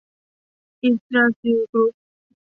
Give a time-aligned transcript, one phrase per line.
[0.81, 1.93] อิ๊กดราซิล กรุ๊ป